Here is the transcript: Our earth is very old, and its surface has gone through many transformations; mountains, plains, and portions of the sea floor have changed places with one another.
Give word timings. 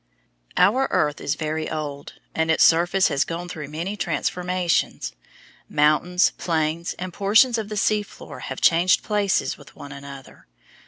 Our 0.57 0.87
earth 0.89 1.21
is 1.21 1.35
very 1.35 1.69
old, 1.69 2.13
and 2.33 2.49
its 2.49 2.63
surface 2.63 3.09
has 3.09 3.23
gone 3.23 3.47
through 3.47 3.67
many 3.67 3.95
transformations; 3.95 5.11
mountains, 5.69 6.31
plains, 6.39 6.95
and 6.97 7.13
portions 7.13 7.59
of 7.59 7.69
the 7.69 7.77
sea 7.77 8.01
floor 8.01 8.39
have 8.39 8.59
changed 8.61 9.03
places 9.03 9.59
with 9.59 9.75
one 9.75 9.91
another. 9.91 10.47